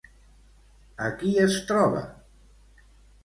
[1.07, 2.01] A qui es troba?